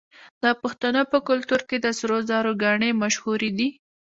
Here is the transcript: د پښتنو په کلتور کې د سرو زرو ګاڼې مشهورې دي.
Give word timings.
د 0.43 0.45
پښتنو 0.61 1.01
په 1.11 1.17
کلتور 1.27 1.61
کې 1.69 1.77
د 1.81 1.87
سرو 1.99 2.17
زرو 2.29 2.51
ګاڼې 2.63 2.89
مشهورې 3.01 3.49
دي. 3.57 3.69